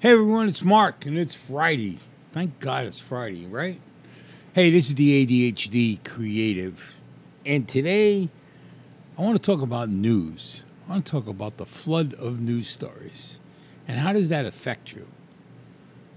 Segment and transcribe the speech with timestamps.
[0.00, 1.98] Hey everyone, it's Mark, and it's Friday.
[2.32, 3.78] Thank God it's Friday, right?
[4.54, 6.98] Hey, this is the ADHD Creative,
[7.44, 8.30] and today
[9.18, 10.64] I want to talk about news.
[10.88, 13.40] I want to talk about the flood of news stories,
[13.86, 15.06] and how does that affect you?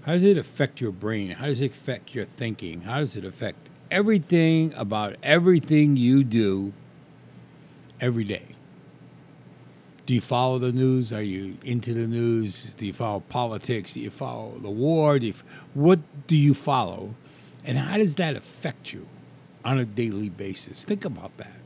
[0.06, 1.32] How does it affect your brain?
[1.32, 2.80] How does it affect your thinking?
[2.80, 6.72] How does it affect everything about everything you do
[8.00, 8.46] every day?
[10.06, 11.12] Do you follow the news?
[11.12, 12.74] Are you into the news?
[12.74, 13.94] Do you follow politics?
[13.94, 15.18] Do you follow the war?
[15.18, 15.32] Do
[15.72, 17.14] what do you follow?
[17.64, 19.08] And how does that affect you
[19.64, 20.84] on a daily basis?
[20.84, 21.56] Think about that.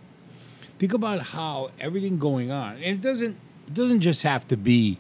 [0.79, 4.99] Think about how everything going on, and it doesn't it doesn't just have to be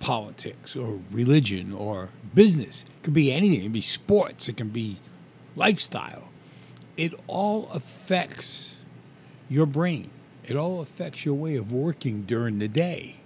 [0.00, 2.82] politics or religion or business.
[2.82, 3.60] It could be anything.
[3.60, 4.48] It can be sports.
[4.48, 4.98] It can be
[5.54, 6.28] lifestyle.
[6.96, 8.78] It all affects
[9.48, 10.10] your brain.
[10.46, 13.16] It all affects your way of working during the day.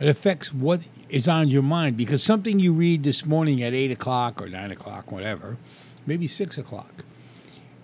[0.00, 3.92] It affects what is on your mind because something you read this morning at 8
[3.92, 5.56] o'clock or 9 o'clock, whatever,
[6.06, 7.04] maybe 6 o'clock,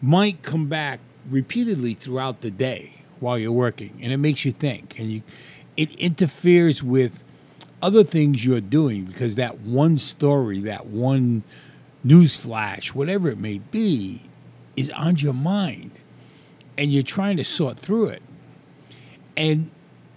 [0.02, 0.98] might come back
[1.28, 3.98] repeatedly throughout the day while you're working.
[4.02, 4.98] And it makes you think.
[4.98, 5.22] And you,
[5.76, 7.22] it interferes with
[7.80, 11.44] other things you're doing because that one story, that one
[12.02, 14.22] news flash, whatever it may be,
[14.76, 16.00] is on your mind.
[16.76, 18.22] And you're trying to sort through it.
[19.40, 19.70] And,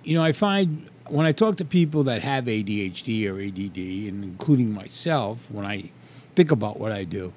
[0.03, 3.77] you know, I find when I talk to people that have ADHD or ADD,
[4.09, 5.91] and including myself, when I
[6.35, 7.31] think about what I do,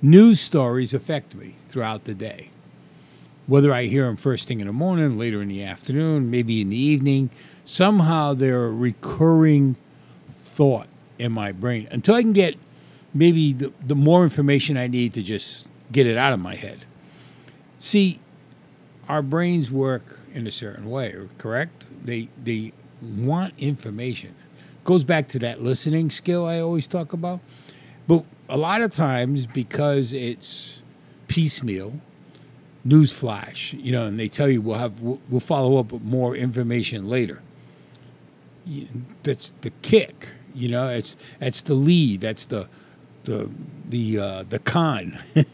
[0.00, 2.50] news stories affect me throughout the day.
[3.48, 6.70] Whether I hear them first thing in the morning, later in the afternoon, maybe in
[6.70, 7.30] the evening,
[7.64, 9.74] somehow they're a recurring
[10.28, 10.86] thought
[11.18, 12.54] in my brain until I can get
[13.12, 16.84] maybe the, the more information I need to just get it out of my head.
[17.80, 18.20] See,
[19.08, 21.84] our brains work in a certain way, correct?
[22.04, 24.34] They they want information.
[24.84, 27.40] Goes back to that listening skill I always talk about.
[28.06, 30.82] But a lot of times because it's
[31.28, 32.00] piecemeal,
[32.84, 36.02] news flash, you know, and they tell you we'll have we'll, we'll follow up with
[36.02, 37.42] more information later.
[39.22, 40.88] That's the kick, you know.
[40.88, 42.20] It's that's the lead.
[42.20, 42.68] That's the
[43.24, 43.50] the
[43.88, 45.18] the uh, the con,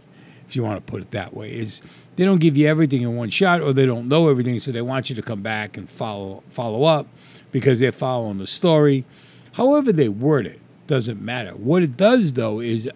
[0.50, 1.54] if you want to put it that way.
[1.54, 1.80] Is
[2.16, 4.82] they don't give you everything in one shot, or they don't know everything, so they
[4.82, 7.06] want you to come back and follow follow up
[7.52, 9.04] because they're following the story.
[9.52, 11.52] However they word it doesn't matter.
[11.52, 12.90] What it does though is,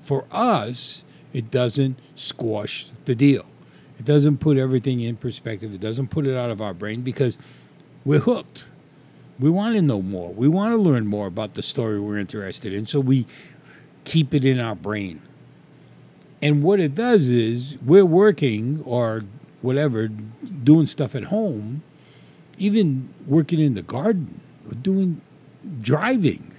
[0.00, 3.44] for us, it doesn't squash the deal.
[3.98, 5.74] It doesn't put everything in perspective.
[5.74, 7.36] It doesn't put it out of our brain because
[8.04, 8.68] we're hooked.
[9.40, 10.32] We want to know more.
[10.32, 13.26] We want to learn more about the story we're interested in, so we
[14.04, 15.22] keep it in our brain.
[16.40, 19.22] And what it does is we're working or
[19.60, 21.82] whatever, doing stuff at home,
[22.58, 25.20] even working in the garden or doing
[25.80, 26.54] driving.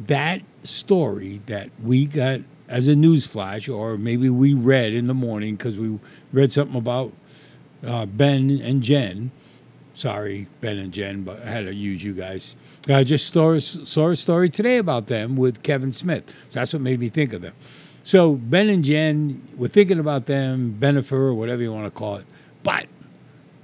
[0.00, 5.14] That story that we got as a news flash, or maybe we read in the
[5.14, 5.98] morning because we
[6.32, 7.12] read something about
[7.86, 9.30] uh, Ben and Jen.
[9.94, 12.56] Sorry, Ben and Jen, but I had to use you guys.
[12.88, 16.24] I just saw, saw a story today about them with Kevin Smith.
[16.48, 17.54] So that's what made me think of them.
[18.02, 22.16] So Ben and Jen, we're thinking about them, Bennifer, or whatever you want to call
[22.16, 22.26] it,
[22.62, 22.86] but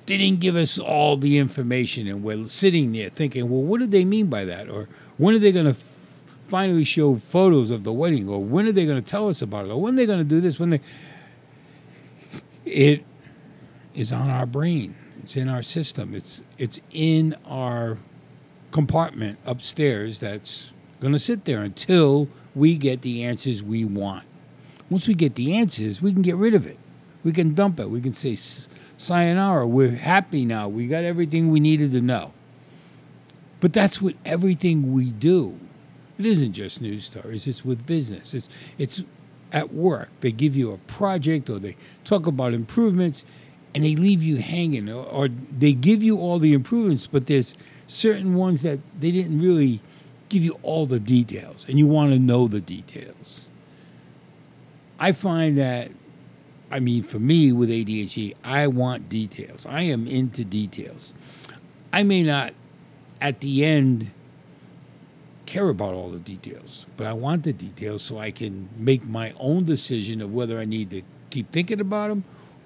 [0.07, 3.91] they didn't give us all the information, and we're sitting there thinking, well, what did
[3.91, 4.71] they mean by that?
[4.71, 4.89] Or
[5.19, 8.29] when are they going to f- finally show photos of the wedding?
[8.29, 9.71] Or when are they going to tell us about it?
[9.71, 10.59] Or when are they going to do this?
[10.59, 10.81] When they,
[12.65, 13.05] it
[13.95, 14.95] is on our brain.
[15.23, 16.15] It's in our system.
[16.15, 17.99] It's it's in our
[18.71, 20.21] compartment upstairs.
[20.21, 22.29] That's going to sit there until
[22.59, 24.25] we get the answers we want.
[24.91, 26.79] Once we get the answers, we can get rid of it.
[27.23, 27.91] We can dump it.
[27.91, 28.37] We can say,
[28.97, 30.69] sayonara, we're happy now.
[30.69, 32.33] We got everything we needed to know.
[33.61, 35.59] But that's with everything we do.
[36.19, 38.35] It isn't just news stories, it's with business.
[38.35, 39.03] It's, it's
[39.53, 40.09] at work.
[40.21, 43.25] They give you a project or they talk about improvements
[43.75, 47.55] and they leave you hanging or, or they give you all the improvements, but there's
[47.87, 49.81] certain ones that they didn't really
[50.29, 53.51] give you all the details and you want to know the details.
[54.99, 55.91] I find that,
[56.71, 59.67] I mean, for me with ADHD, I want details.
[59.67, 61.15] I am into details.
[61.93, 62.53] I may not,
[63.21, 64.11] at the end,
[65.47, 69.33] care about all the details, but I want the details so I can make my
[69.39, 72.25] own decision of whether I need to keep thinking about them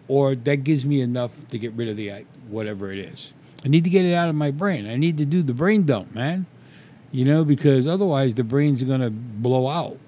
[0.09, 3.33] or that gives me enough to get rid of the whatever it is.
[3.65, 4.89] I need to get it out of my brain.
[4.89, 6.47] I need to do the brain dump, man.
[7.13, 9.99] You know, because otherwise the brain's are going to blow out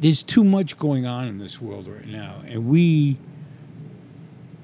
[0.00, 3.16] there's too much going on in this world right now, and we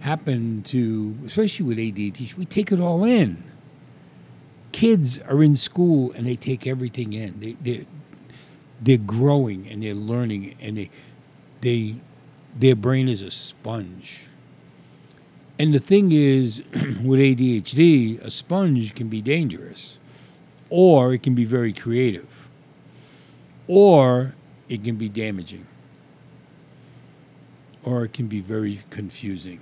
[0.01, 3.43] happen to, especially with ADHD, we take it all in.
[4.73, 7.41] kids are in school and they take everything in.
[7.41, 7.87] They they
[8.83, 10.91] they're growing and they're learning and they
[11.63, 11.97] they
[12.57, 14.27] their brain is a sponge.
[15.59, 20.00] And the thing is, with ADHD, a sponge can be dangerous,
[20.71, 22.49] or it can be very creative,
[23.67, 24.35] or
[24.69, 25.67] it can be damaging,
[27.83, 29.61] or it can be very confusing.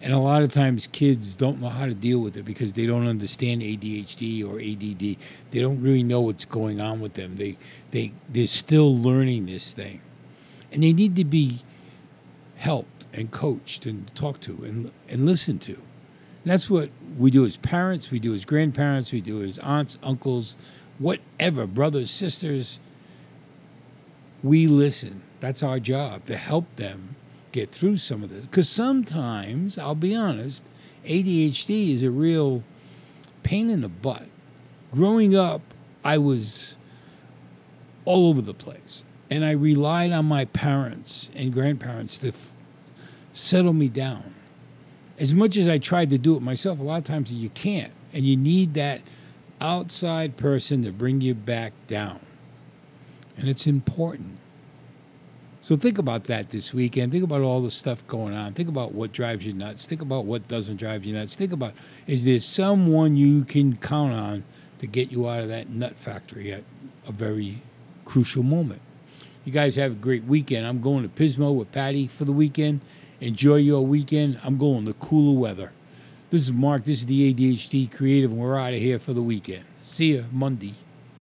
[0.00, 2.86] And a lot of times kids don't know how to deal with it because they
[2.86, 5.16] don't understand ADHD or ADD.
[5.52, 7.36] They don't really know what's going on with them.
[7.36, 7.56] They
[7.92, 10.00] they they're still learning this thing.
[10.72, 11.60] And they need to be
[12.56, 15.78] helped and coached and talked to and and listened to.
[16.44, 19.98] And that's what we do as parents, we do as grandparents, we do as aunts,
[20.02, 20.56] uncles,
[20.98, 22.80] whatever, brothers, sisters.
[24.42, 25.22] We listen.
[25.40, 27.16] That's our job to help them
[27.52, 28.44] get through some of this.
[28.46, 30.68] Because sometimes, I'll be honest,
[31.04, 32.64] ADHD is a real
[33.42, 34.26] pain in the butt.
[34.90, 35.62] Growing up,
[36.04, 36.76] I was
[38.04, 39.04] all over the place.
[39.30, 42.52] And I relied on my parents and grandparents to f-
[43.32, 44.34] settle me down.
[45.18, 47.92] As much as I tried to do it myself, a lot of times you can't.
[48.12, 49.00] And you need that
[49.60, 52.20] outside person to bring you back down.
[53.36, 54.38] And it's important.
[55.62, 57.12] So think about that this weekend.
[57.12, 58.52] Think about all the stuff going on.
[58.52, 59.86] Think about what drives you nuts.
[59.86, 61.36] Think about what doesn't drive you nuts.
[61.36, 61.72] Think about
[62.08, 64.44] is there someone you can count on
[64.80, 66.64] to get you out of that nut factory at
[67.06, 67.62] a very
[68.04, 68.80] crucial moment.
[69.44, 70.66] You guys have a great weekend.
[70.66, 72.80] I'm going to Pismo with Patty for the weekend.
[73.22, 74.40] Enjoy your weekend.
[74.42, 75.70] I'm going to cooler weather.
[76.30, 76.84] This is Mark.
[76.84, 79.64] This is the ADHD Creative, and we're out of here for the weekend.
[79.80, 80.74] See you Monday.